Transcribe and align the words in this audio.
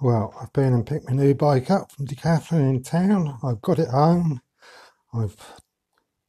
Well, 0.00 0.34
I've 0.40 0.52
been 0.54 0.72
and 0.72 0.86
picked 0.86 1.10
my 1.10 1.14
new 1.14 1.34
bike 1.34 1.70
up 1.70 1.92
from 1.92 2.06
Decathlon 2.06 2.70
in 2.70 2.82
town. 2.82 3.38
I've 3.44 3.60
got 3.60 3.78
it 3.78 3.88
home. 3.88 4.40
I've 5.12 5.36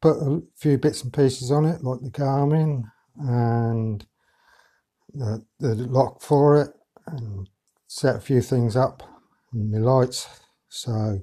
put 0.02 0.18
a 0.18 0.42
few 0.58 0.78
bits 0.78 1.04
and 1.04 1.14
pieces 1.14 1.52
on 1.52 1.64
it, 1.64 1.82
like 1.82 2.02
the 2.02 2.10
Garmin 2.10 2.84
and 3.18 4.06
the, 5.14 5.46
the 5.60 5.76
lock 5.76 6.22
for 6.22 6.62
it, 6.62 6.72
and 7.08 7.50
set 7.88 8.18
a 8.18 8.20
few 8.20 8.42
things 8.42 8.76
up 8.76 9.04
and 9.54 9.74
the 9.74 9.80
lights. 9.80 10.28
So 10.68 11.22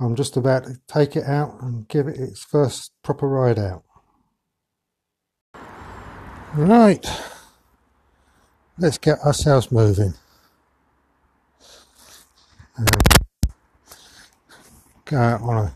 I'm 0.00 0.16
just 0.16 0.38
about 0.38 0.64
to 0.64 0.80
take 0.88 1.14
it 1.14 1.24
out 1.24 1.60
and 1.60 1.86
give 1.88 2.08
it 2.08 2.18
its 2.18 2.42
first 2.42 2.92
proper 3.02 3.28
ride 3.28 3.58
out. 3.58 3.82
Right, 6.54 7.06
let's 8.78 8.96
get 8.96 9.18
ourselves 9.18 9.70
moving. 9.70 10.14
Um, 12.78 12.86
go 15.06 15.16
out 15.16 15.40
on 15.40 15.56
a 15.56 15.72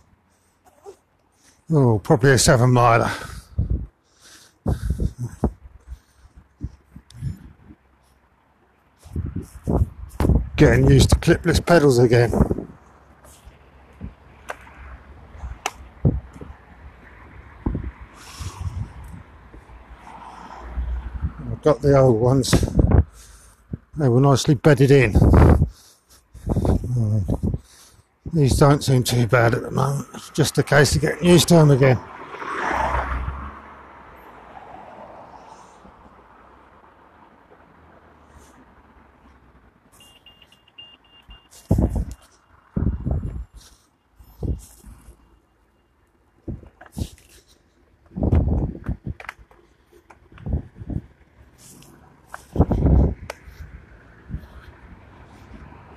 oh 1.72 1.98
probably 1.98 2.32
a 2.32 2.38
seven 2.38 2.72
miler. 2.72 3.10
Getting 10.56 10.90
used 10.90 11.08
to 11.08 11.16
clipless 11.16 11.64
pedals 11.64 11.98
again. 11.98 12.34
I've 21.50 21.62
got 21.62 21.80
the 21.80 21.98
old 21.98 22.20
ones. 22.20 22.50
They 23.96 24.08
were 24.10 24.20
nicely 24.20 24.54
bedded 24.54 24.90
in. 24.90 25.14
These 28.32 28.58
don't 28.58 28.84
seem 28.84 29.02
too 29.02 29.26
bad 29.26 29.54
at 29.54 29.62
the 29.62 29.72
moment. 29.72 30.06
It's 30.14 30.30
just 30.30 30.56
a 30.56 30.62
case 30.62 30.94
of 30.94 31.02
getting 31.02 31.28
used 31.28 31.48
to 31.48 31.54
them 31.54 31.72
again. 31.72 31.98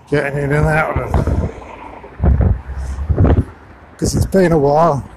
Getting 0.10 0.44
in 0.44 0.52
and 0.52 0.66
out 0.66 1.00
of 1.00 1.12
them 1.12 1.43
been 4.34 4.52
a 4.52 4.58
while. 4.58 5.08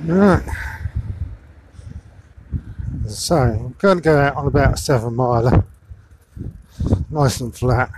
Right. 0.00 0.42
So 3.06 3.36
I'm 3.36 3.74
going 3.78 3.96
to 3.96 4.02
go 4.02 4.18
out 4.18 4.36
on 4.36 4.46
about 4.46 4.74
a 4.74 4.76
seven 4.76 5.16
miler, 5.16 5.64
nice 7.10 7.40
and 7.40 7.56
flat. 7.56 7.90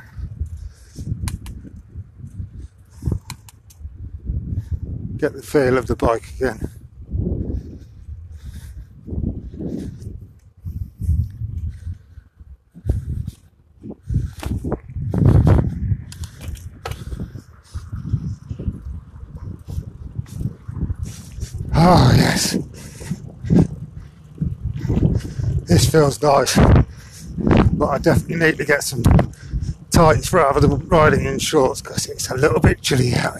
get 5.16 5.32
the 5.32 5.42
feel 5.42 5.78
of 5.78 5.86
the 5.86 5.96
bike 5.96 6.28
again. 6.36 6.75
Oh 21.88 22.12
yes, 22.16 22.58
this 25.66 25.88
feels 25.88 26.20
nice, 26.20 26.58
but 27.74 27.86
I 27.86 27.98
definitely 27.98 28.44
need 28.44 28.58
to 28.58 28.64
get 28.64 28.82
some 28.82 29.04
tights 29.92 30.32
rather 30.32 30.58
than 30.58 30.88
riding 30.88 31.26
in 31.26 31.38
shorts 31.38 31.80
because 31.82 32.06
it's 32.06 32.28
a 32.28 32.34
little 32.34 32.58
bit 32.58 32.82
chilly 32.82 33.14
out. 33.14 33.38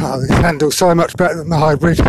Oh, 0.00 0.18
this 0.18 0.30
handles 0.30 0.78
so 0.78 0.94
much 0.94 1.14
better 1.14 1.36
than 1.36 1.50
the 1.50 1.58
hybrid. 1.58 2.00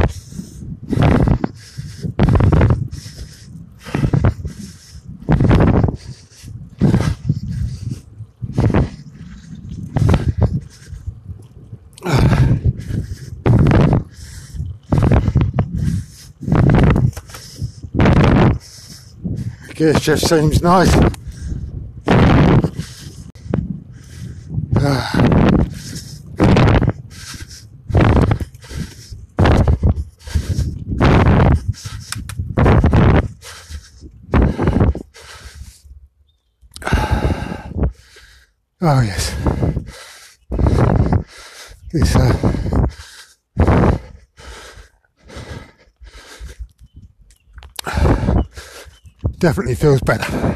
Gear 19.81 20.00
shift 20.00 20.28
seems 20.28 20.62
nice. 20.62 20.96
Oh 38.84 39.02
yes. 39.02 39.36
This 41.91 42.16
uh, 42.16 42.52
definitely 49.41 49.74
feels 49.74 50.00
better. 50.02 50.56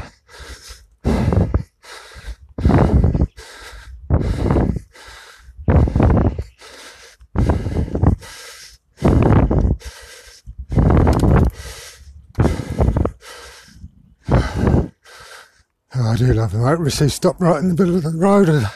Oh, 15.92 16.10
I 16.12 16.16
do 16.16 16.32
love 16.32 16.52
the 16.52 16.58
motorists 16.58 17.14
stop 17.14 17.40
right 17.40 17.58
in 17.58 17.74
the 17.74 17.74
middle 17.74 17.96
of 17.96 18.04
the 18.04 18.16
road. 18.16 18.48
And 18.48 18.66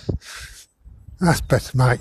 that's 1.20 1.40
better, 1.40 1.76
mate. 1.78 2.00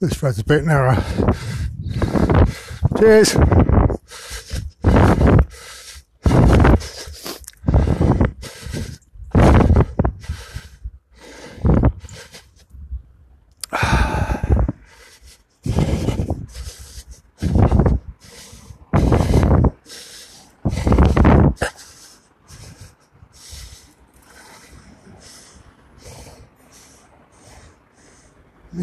This 0.00 0.20
road's 0.20 0.40
a 0.40 0.44
bit 0.44 0.64
narrow. 0.64 1.00
Cheers. 2.98 3.69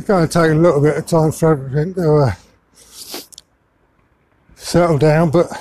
Going 0.08 0.26
to 0.26 0.34
take 0.34 0.52
a 0.52 0.56
little 0.56 0.80
bit 0.80 0.96
of 0.96 1.06
time 1.06 1.34
for 1.34 1.52
everything 1.52 1.94
to 1.94 2.16
uh, 2.16 2.32
settle 4.56 4.98
down, 4.98 5.30
but 5.30 5.52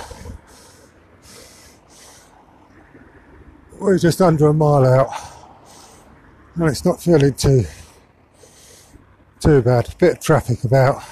we're 3.77 3.97
just 3.99 4.21
under 4.21 4.47
a 4.47 4.53
mile 4.53 4.85
out 4.85 5.09
and 6.55 6.69
it's 6.69 6.85
not 6.85 7.01
feeling 7.01 7.33
too 7.33 7.63
too 9.41 9.61
bad. 9.61 9.91
A 9.91 9.95
bit 9.97 10.13
of 10.13 10.19
traffic 10.21 10.63
about. 10.63 11.03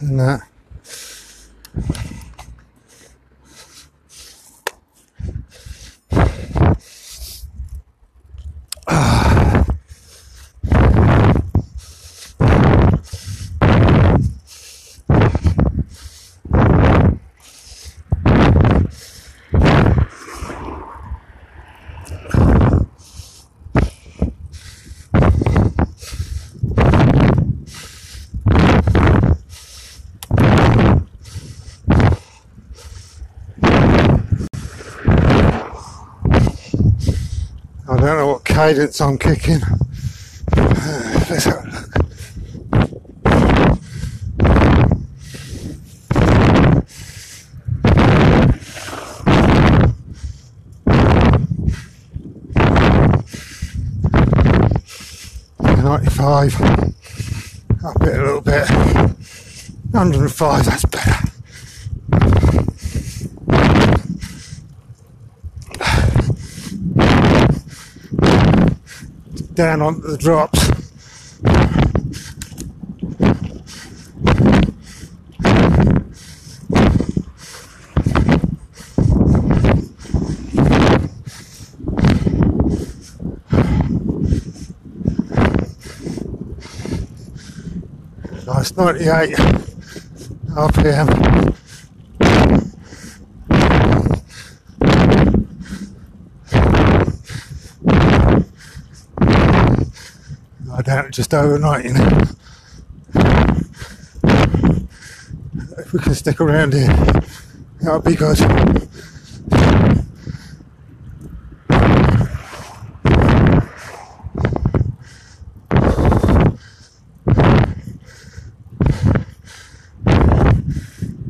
And 0.00 0.18
that. 0.18 0.48
I 37.90 37.96
don't 37.96 38.18
know 38.18 38.26
what 38.26 38.44
cadence 38.58 39.00
I'm 39.00 39.16
kicking. 39.16 39.60
Let's 40.56 41.44
have 41.44 41.64
a 41.64 41.70
look. 41.70 41.94
Ninety-five. 55.84 56.60
Up 57.84 58.02
it 58.02 58.08
a 58.08 58.22
little 58.24 58.40
bit. 58.40 58.68
105, 59.92 60.64
that's 60.64 60.84
better. 60.86 61.27
Down 69.58 69.82
onto 69.82 70.02
the 70.02 70.16
drops. 70.16 70.68
Nice 88.46 88.76
98 88.76 89.34
RPM. 90.54 91.47
I 100.88 101.02
doubt 101.02 101.10
just 101.10 101.34
overnight, 101.34 101.84
you 101.84 101.92
know. 101.92 102.22
If 105.76 105.92
we 105.92 105.98
can 105.98 106.14
stick 106.14 106.40
around 106.40 106.72
here, 106.72 106.86
that'll 107.80 108.00
be 108.00 108.14
good. 108.14 108.38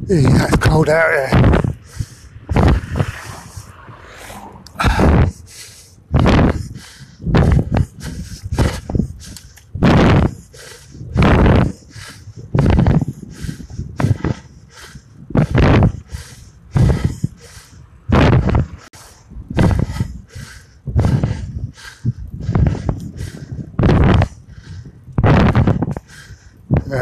Yeah, 0.09 0.47
it's 0.47 0.57
cold 0.59 0.89
out 0.89 1.33
here. 1.33 1.58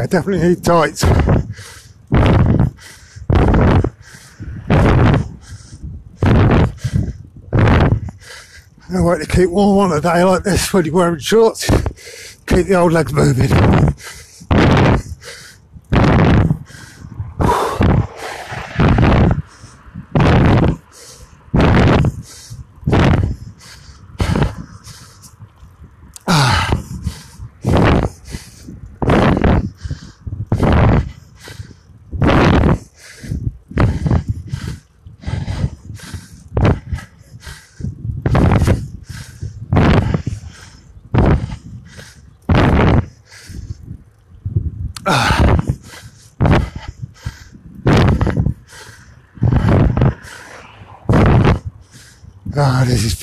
Yeah, 0.07 0.21
definitely 0.21 0.49
need 0.51 0.63
tights. 0.63 1.03
No 8.89 9.03
way 9.03 9.19
to 9.19 9.27
keep 9.29 9.51
warm 9.51 9.91
on 9.91 9.99
a 9.99 10.01
day 10.01 10.23
like 10.23 10.45
this 10.45 10.73
when 10.73 10.85
you're 10.85 10.95
wearing 10.95 11.19
shorts. 11.19 11.69
Keep 12.47 12.69
the 12.69 12.77
old 12.77 12.93
legs 12.93 13.13
moving. 13.13 13.51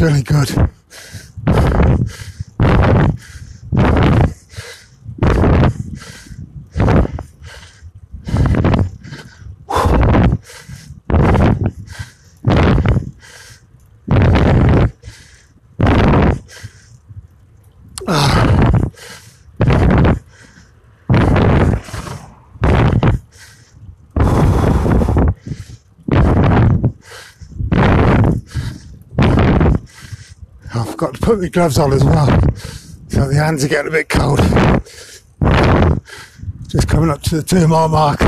Feeling 0.03 0.23
good. 0.23 0.82
Got 30.97 31.15
to 31.15 31.21
put 31.21 31.41
my 31.41 31.47
gloves 31.49 31.77
on 31.79 31.91
as 31.91 32.03
well, 32.03 32.27
so 33.09 33.27
the 33.27 33.35
hands 33.35 33.63
are 33.63 33.67
getting 33.67 33.87
a 33.87 33.91
bit 33.91 34.09
cold. 34.09 34.39
Just 36.67 36.87
coming 36.87 37.09
up 37.09 37.21
to 37.23 37.37
the 37.37 37.43
two 37.43 37.67
mile 37.67 37.89
mark. 37.89 38.19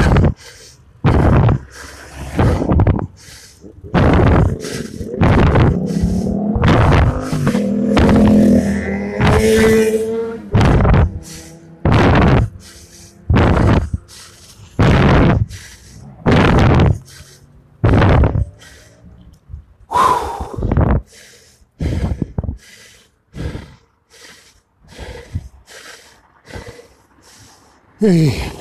Hey. 27.98 28.52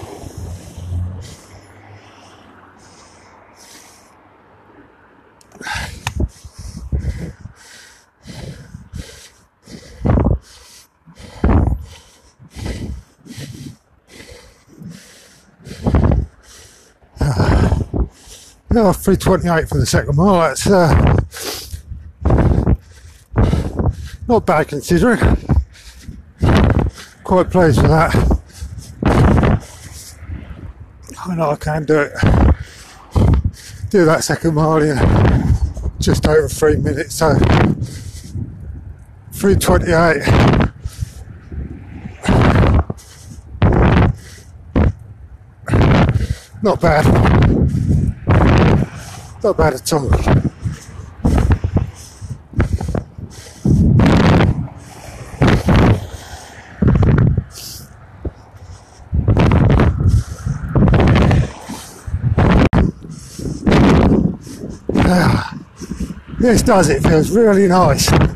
Oh, 18.76 18.92
328 18.92 19.68
for 19.68 19.78
the 19.78 19.86
second 19.86 20.16
mile. 20.16 20.40
That's 20.40 20.66
uh, 20.66 21.16
not 24.28 24.46
bad 24.46 24.68
considering. 24.68 25.18
Quite 27.24 27.50
pleased 27.50 27.82
with 27.82 27.90
that. 27.90 28.33
Know 31.34 31.50
I 31.50 31.56
can 31.56 31.84
do 31.84 31.98
it. 31.98 32.12
Do 33.90 34.04
that 34.04 34.22
second 34.22 34.54
mile 34.54 34.80
in 34.80 34.96
just 35.98 36.28
over 36.28 36.48
three 36.48 36.76
minutes. 36.76 37.16
So 37.16 37.34
328. 39.32 40.22
Not 46.62 46.80
bad. 46.80 47.04
Not 49.42 49.56
bad 49.56 49.74
at 49.74 49.92
all. 49.92 50.10
This 66.44 66.60
does 66.60 66.90
it, 66.90 67.02
feels 67.02 67.30
really 67.30 67.66
nice. 67.66 68.12
I'm 68.12 68.28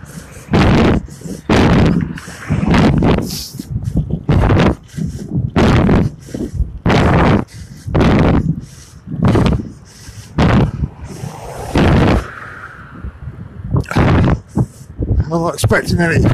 not 15.29 15.53
expecting 15.53 15.99
any 16.01 16.25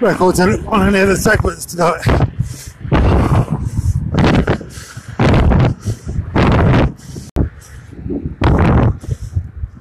records 0.00 0.40
on 0.40 0.50
any 0.88 0.98
of 0.98 1.06
the 1.06 1.16
segments 1.16 1.64
tonight. 1.64 2.28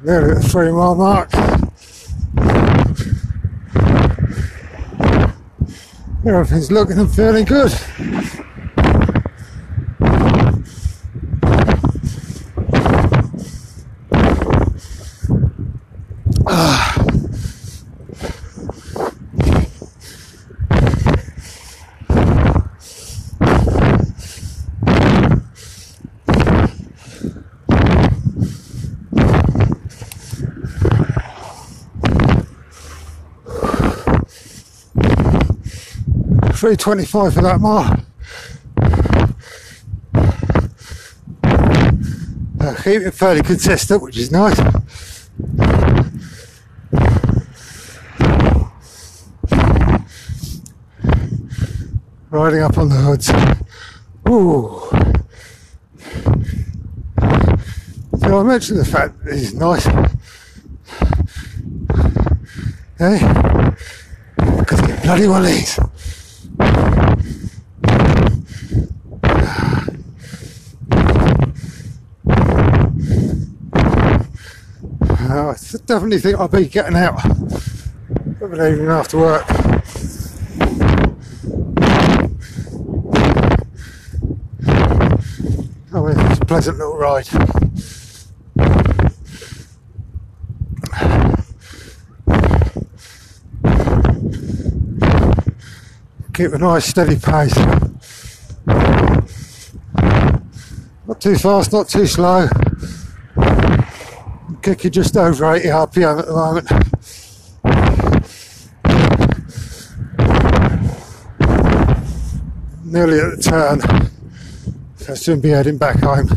Nearly 0.07 0.37
at 0.37 0.41
the 0.41 0.47
three 0.47 0.71
mile 0.71 0.95
mark. 0.95 1.33
Everything's 6.25 6.71
looking 6.71 6.97
and 6.97 7.13
feeling 7.13 7.43
good. 7.43 7.73
Three 36.67 36.75
twenty-five 36.75 37.33
for 37.33 37.41
that 37.43 37.61
mile. 37.61 37.97
Uh, 42.59 42.75
keep 42.83 43.03
it 43.03 43.13
fairly 43.13 43.41
consistent, 43.41 44.01
which 44.01 44.17
is 44.17 44.33
nice. 44.33 44.59
Riding 52.29 52.63
up 52.63 52.77
on 52.77 52.89
the 52.89 52.95
hoods. 52.97 53.29
Ooh. 54.27 54.81
So 58.19 58.39
I 58.39 58.43
mentioned 58.43 58.79
the 58.79 58.85
fact 58.85 59.23
that 59.23 59.33
it's 59.33 59.53
nice. 59.53 59.85
Hey? 62.97 63.19
Because 64.59 64.81
bloody 65.01 65.27
well 65.29 65.45
is. 65.45 65.79
Uh, 75.29 75.49
I 75.49 75.77
definitely 75.85 76.19
think 76.19 76.39
I'll 76.39 76.47
be 76.47 76.69
getting 76.69 76.95
out 76.95 77.25
of 77.25 78.53
an 78.53 78.73
evening 78.73 78.87
after 78.87 79.17
work. 79.17 79.45
Mean, 85.91 86.19
it's 86.31 86.39
a 86.39 86.45
pleasant 86.45 86.77
little 86.77 86.95
ride. 86.95 87.27
Keep 96.33 96.53
a 96.53 96.57
nice 96.57 96.85
steady 96.85 97.17
pace. 97.17 97.57
Not 101.05 101.19
too 101.19 101.35
fast, 101.35 101.73
not 101.73 101.89
too 101.89 102.07
slow. 102.07 102.47
Kicking 104.67 104.91
just 104.91 105.15
over 105.15 105.53
80 105.53 105.69
RPM 105.69 106.19
at 106.19 106.25
the 106.25 106.33
moment. 106.33 106.69
Nearly 112.83 113.19
at 113.21 113.37
the 113.37 113.41
turn. 113.41 113.81
I'll 115.07 115.15
soon 115.15 115.39
be 115.39 115.51
heading 115.51 115.77
back 115.77 115.99
home. 116.01 116.27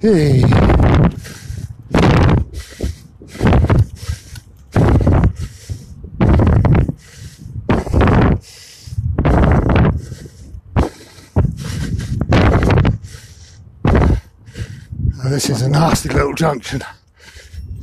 Hey. 0.00 0.44
Oh, 15.26 15.30
this 15.46 15.58
is 15.58 15.62
a 15.62 15.68
nasty 15.68 16.08
little 16.08 16.32
junction. 16.32 16.80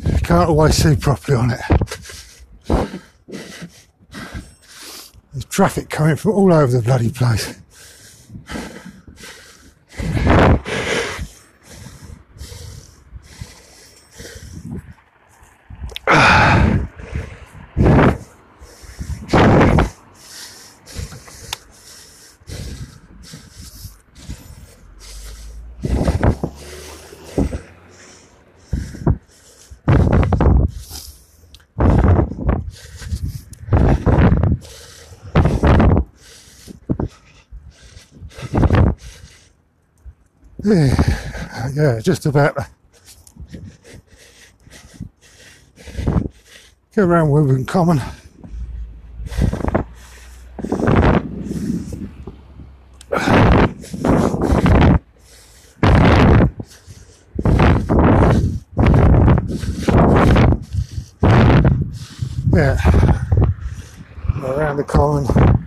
You 0.03 0.17
can't 0.17 0.49
always 0.49 0.73
see 0.73 0.95
properly 0.95 1.37
on 1.37 1.51
it. 1.51 1.59
There's 5.31 5.45
traffic 5.45 5.87
coming 5.87 6.15
from 6.15 6.31
all 6.31 6.51
over 6.51 6.71
the 6.71 6.81
bloody 6.81 7.11
place. 7.11 7.60
Yeah, 40.71 41.99
just 42.01 42.25
about. 42.25 42.55
Go 46.95 47.05
around 47.05 47.29
Wimbledon 47.29 47.65
Common. 47.65 48.01
Yeah, 62.53 62.77
around 64.41 64.77
the 64.77 64.85
common. 64.87 65.60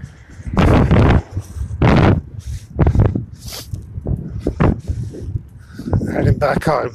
Heading 6.14 6.38
back 6.38 6.62
home. 6.62 6.94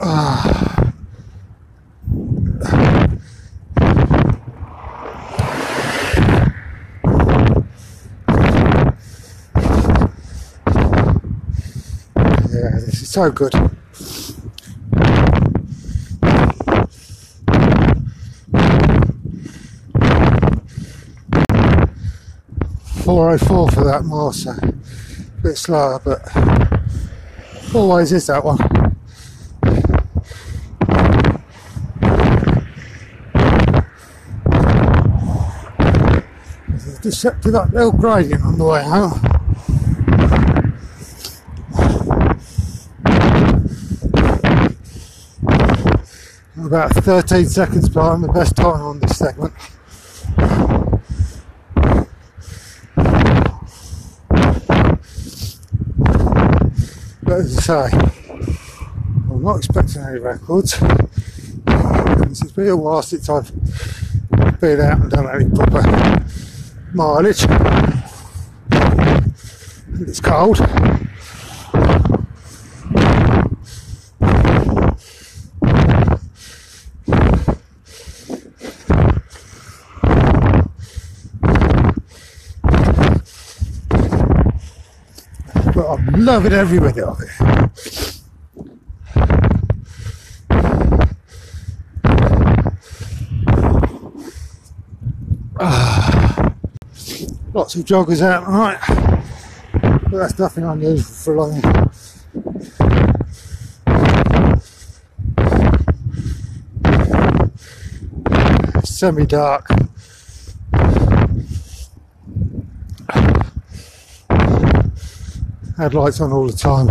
Ah. 0.00 0.92
Yeah, 12.50 12.80
this 12.80 13.00
is 13.00 13.08
so 13.08 13.30
good. 13.30 13.54
Four 23.04 23.30
oh 23.30 23.38
four 23.38 23.70
for 23.70 23.84
that 23.84 24.02
so 24.04 24.73
bit 25.44 25.58
slower, 25.58 26.00
but 26.02 26.26
always 27.74 28.12
is 28.12 28.26
that 28.28 28.42
one. 28.42 28.56
Deceptive 37.02 37.54
uphill 37.54 37.92
gradient 37.92 38.42
on 38.42 38.56
the 38.56 38.64
way 38.64 38.82
home. 38.82 39.20
About 46.56 46.94
13 46.94 47.46
seconds 47.50 47.90
behind 47.90 48.24
the 48.24 48.32
best 48.32 48.56
time 48.56 48.80
on 48.80 48.98
this 49.00 49.18
segment. 49.18 49.52
But 57.34 57.40
as 57.40 57.68
I 57.68 57.88
say, 57.88 57.90
I'm 59.28 59.42
not 59.42 59.56
expecting 59.56 60.02
any 60.02 60.20
records. 60.20 60.78
It's 60.80 62.52
been 62.52 62.68
a 62.68 62.76
while 62.76 63.02
since 63.02 63.28
I've 63.28 63.50
been 64.60 64.80
out 64.80 65.00
and 65.00 65.10
done 65.10 65.28
any 65.34 65.50
proper 65.50 65.82
mileage. 66.92 67.44
It's 70.00 70.20
cold. 70.20 70.58
I'm 85.98 86.24
loving 86.24 86.52
every 86.52 86.80
minute 86.80 86.98
of 86.98 87.20
it. 87.20 87.30
Ah. 95.60 96.54
Lots 97.52 97.76
of 97.76 97.84
joggers 97.84 98.20
out 98.20 98.44
tonight, 98.44 98.80
but 100.10 100.18
that's 100.18 100.38
nothing 100.38 100.64
unusual 100.64 101.04
for 101.04 101.36
long. 101.36 101.84
Semi-dark. 115.76 115.76
Headlights 115.76 116.20
on 116.20 116.32
all 116.32 116.46
the 116.46 116.52
time. 116.52 116.88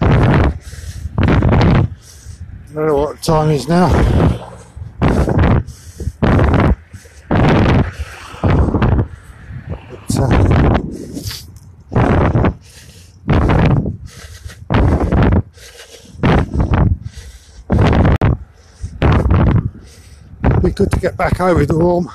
I 0.00 0.54
don't 2.74 2.86
know 2.86 2.96
what 2.96 3.22
time 3.22 3.50
is 3.50 3.68
now. 3.68 3.88
But, 9.90 10.18
uh, 10.18 10.30
be 20.60 20.70
good 20.70 20.90
to 20.90 21.00
get 21.00 21.16
back 21.16 21.38
with 21.38 21.68
the 21.68 21.78
warm. 21.78 22.10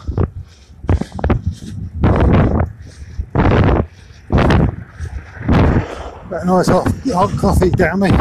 Nice 6.45 6.67
hot, 6.67 6.87
hot 7.07 7.39
coffee 7.39 7.71
down 7.71 8.01
me. 8.01 8.11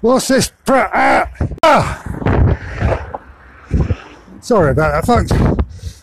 What's 0.00 0.28
this? 0.28 0.50
Pra- 0.64 0.90
ah! 0.94 1.30
ah! 1.62 3.20
Sorry 4.40 4.70
about 4.70 5.04
that, 5.04 5.06
folks. 5.06 5.30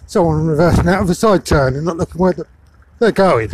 Someone 0.05 0.45
reversing 0.45 0.87
out 0.87 1.01
of 1.01 1.09
a 1.09 1.15
side 1.15 1.47
turn 1.47 1.75
and 1.75 1.85
not 1.85 1.97
looking 1.97 2.21
where 2.21 2.35
they're 2.99 3.11
going. 3.11 3.49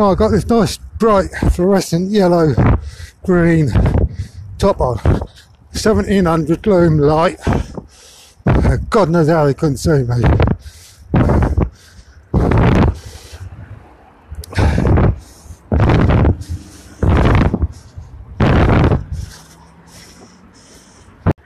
Oh, 0.00 0.12
I 0.12 0.14
got 0.14 0.28
this 0.28 0.46
nice 0.46 0.76
bright 0.76 1.28
fluorescent 1.50 2.12
yellow 2.12 2.54
green 3.24 3.72
top 4.56 4.80
on. 4.80 4.96
1700 5.72 6.64
lumen 6.68 7.00
light. 7.00 7.40
God 8.90 9.10
knows 9.10 9.26
how 9.26 9.46
they 9.46 9.54
couldn't 9.54 9.78
see 9.78 10.04
me. 10.04 10.22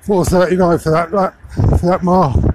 Four 0.03 0.27
thirty 0.27 0.57
nine 0.57 0.79
for 0.79 0.91
that, 0.91 1.09
for 1.81 1.87
that 1.87 2.03
mile. 2.03 2.55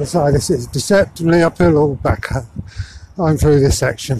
As 0.00 0.16
I 0.16 0.30
say, 0.30 0.32
this 0.32 0.48
is 0.48 0.66
deceptively 0.66 1.42
uphill 1.42 1.76
or 1.76 1.96
back. 1.96 2.26
I'm 3.18 3.36
through 3.36 3.60
this 3.60 3.78
section. 3.78 4.18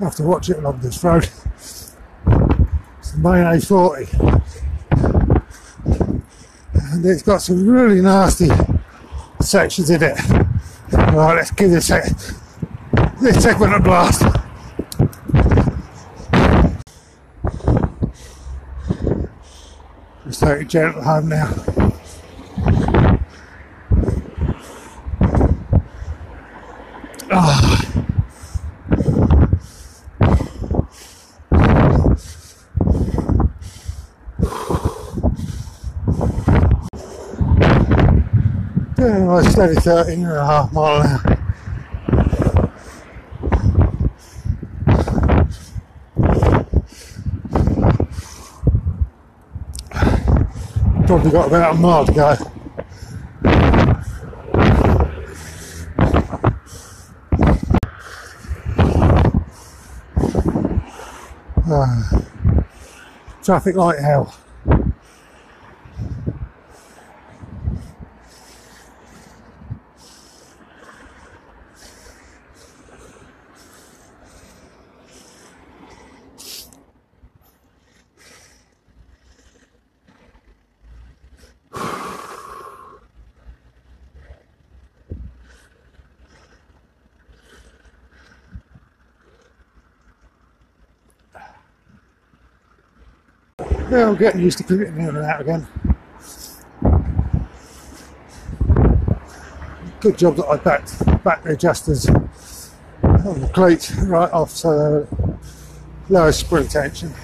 Have 0.00 0.16
to 0.16 0.22
watch 0.22 0.50
it 0.50 0.58
along 0.58 0.80
this 0.80 1.02
road. 1.02 1.28
It's 1.56 1.94
the 3.12 3.18
main 3.18 3.44
A40 3.44 4.42
and 6.94 7.04
it's 7.06 7.22
got 7.22 7.42
some 7.42 7.66
really 7.66 8.00
nasty 8.00 8.48
sections 9.40 9.90
in 9.90 10.02
it. 10.02 10.18
Right, 10.92 11.34
let's 11.34 11.50
give 11.50 11.70
this, 11.70 11.88
this 13.20 13.42
segment 13.42 13.74
a 13.74 13.80
blast. 13.80 14.43
Take 20.44 20.68
gentle 20.68 21.02
home 21.02 21.28
now. 21.28 21.50
Ah. 27.30 27.80
Yeah, 38.98 39.24
nice 39.24 39.50
steady 39.50 39.74
13 39.76 40.24
and 40.24 40.32
a 40.32 40.44
half 40.44 40.72
mile 40.72 41.02
hour. 41.02 41.33
Probably 51.14 51.30
got 51.30 51.46
about 51.46 51.76
a 51.76 51.78
mile 51.78 52.04
to 52.06 52.12
go. 52.12 52.36
Ah. 61.70 62.24
traffic 63.44 63.76
light 63.76 64.00
hell. 64.00 64.34
Yeah, 93.94 94.08
I'm 94.08 94.16
getting 94.16 94.40
used 94.40 94.58
to 94.58 94.64
commuting 94.64 94.96
in 94.96 95.14
and 95.14 95.18
out 95.18 95.40
again. 95.40 95.68
Good 100.00 100.18
job 100.18 100.34
that 100.34 100.46
I 100.46 100.56
backed 100.56 101.22
back 101.22 101.44
the 101.44 101.50
adjusters 101.50 102.08
on 103.04 103.40
the 103.40 103.48
cleat 103.54 103.92
right 104.02 104.32
off 104.32 104.50
so 104.50 105.06
lower 106.08 106.32
spring 106.32 106.66
tension 106.66 107.14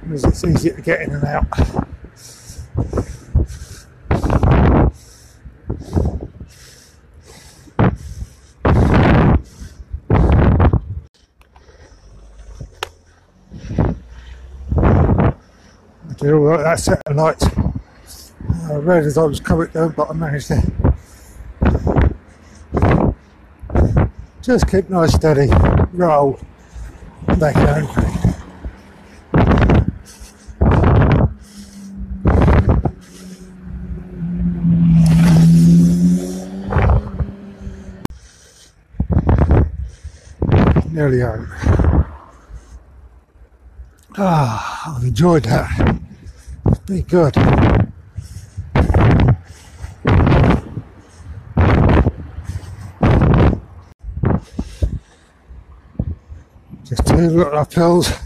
because 0.00 0.24
it's 0.24 0.42
easier 0.42 0.74
to 0.74 0.82
get 0.82 1.02
in 1.02 1.12
and 1.14 1.22
out. 1.22 1.46
All 16.26 16.32
right, 16.32 16.58
all 16.58 16.64
that 16.64 16.80
satellite. 16.80 17.40
I 18.64 18.74
read 18.74 19.04
as 19.04 19.16
I 19.16 19.22
was 19.22 19.38
coming 19.38 19.68
down, 19.68 19.92
but 19.92 20.10
I 20.10 20.12
managed 20.12 20.48
to 20.48 20.94
just 24.42 24.68
keep 24.68 24.90
nice 24.90 25.14
steady, 25.14 25.48
roll 25.92 26.40
back 27.38 27.54
down. 27.54 27.86
nearly 40.90 41.20
home. 41.20 41.46
Ah, 44.18 44.96
I've 44.96 45.04
enjoyed 45.04 45.44
that. 45.44 46.05
It's 46.88 47.10
good. 47.10 47.34
Just 56.84 57.04
turn 57.04 57.28
two 57.28 57.36
little 57.38 57.52
uphills. 57.54 58.22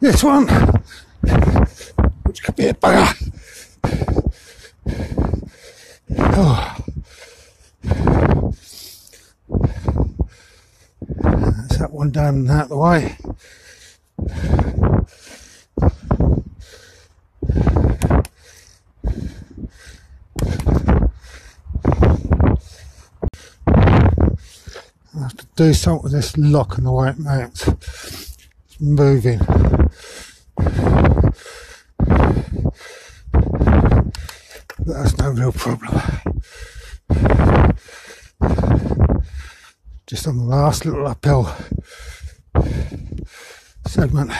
This 0.00 0.24
one, 0.24 0.48
which 2.22 2.42
could 2.42 2.56
be 2.56 2.68
a 2.68 2.74
bugger. 2.74 3.32
Oh. 6.18 6.76
That's 11.20 11.76
that 11.78 11.90
one 11.90 12.10
down 12.10 12.48
out 12.48 12.70
the 12.70 12.76
way. 12.78 13.18
I 25.16 25.22
have 25.22 25.36
to 25.36 25.46
do 25.54 25.72
something 25.72 26.02
with 26.02 26.12
this 26.12 26.36
lock 26.36 26.76
and 26.76 26.86
the 26.86 26.92
way 26.92 27.10
it 27.10 27.18
mounts. 27.18 27.68
It's 27.68 28.80
moving. 28.80 29.38
But 34.86 34.86
that's 34.86 35.16
no 35.18 35.30
real 35.30 35.52
problem. 35.52 36.00
Just 40.06 40.26
on 40.26 40.36
the 40.36 40.44
last 40.44 40.84
little 40.84 41.06
uphill 41.06 41.48
segment. 43.86 44.32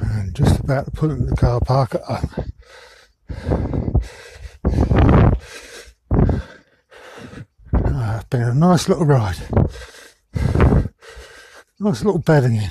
And 0.00 0.34
just 0.34 0.60
about 0.60 0.86
to 0.86 0.90
pull 0.92 1.10
into 1.10 1.26
the 1.26 1.36
car 1.36 1.60
park 1.60 1.94
at 1.94 2.02
home. 2.02 2.52
Ah, 7.74 8.18
it's 8.18 8.21
been 8.32 8.42
a 8.42 8.54
nice 8.54 8.88
little 8.88 9.04
ride. 9.04 9.36
Nice 11.78 12.02
little 12.02 12.18
bedding 12.18 12.56
in. 12.56 12.70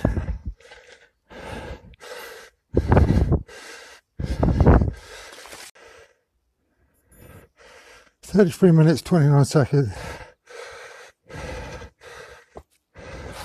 Thirty-three 8.23 8.71
minutes, 8.71 9.03
twenty-nine 9.03 9.45
seconds. 9.45 9.93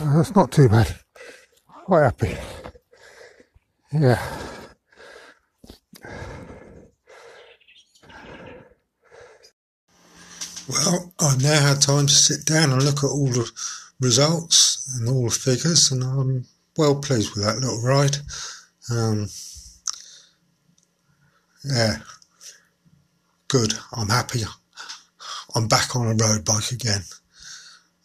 That's 0.01 0.35
not 0.35 0.51
too 0.51 0.71
bad. 0.71 0.97
Quite 1.85 2.05
happy. 2.05 2.35
Yeah. 3.93 4.23
Well, 10.69 11.13
I've 11.27 11.43
now 11.43 11.61
had 11.61 11.81
time 11.81 12.07
to 12.07 12.13
sit 12.13 12.45
down 12.45 12.73
and 12.73 12.83
look 12.83 12.99
at 12.99 13.11
all 13.11 13.27
the 13.27 13.51
results 14.01 14.97
and 14.97 15.09
all 15.09 15.25
the 15.25 15.31
figures, 15.31 15.91
and 15.91 16.03
I'm 16.03 16.47
well 16.77 16.97
pleased 16.97 17.35
with 17.35 17.45
that 17.45 17.59
little 17.59 17.83
ride. 17.83 18.17
Um, 18.91 19.29
yeah, 21.65 21.99
good. 23.49 23.75
I'm 23.93 24.09
happy. 24.09 24.43
I'm 25.55 25.69
back 25.69 25.97
on 25.97 26.07
a 26.07 26.15
road 26.15 26.45
bike 26.45 26.71
again. 26.71 27.03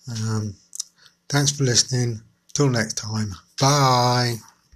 Um, 0.09 0.55
thanks 1.29 1.51
for 1.51 1.63
listening. 1.63 2.21
Till 2.53 2.69
next 2.69 2.97
time. 2.97 3.33
Bye. 3.59 4.35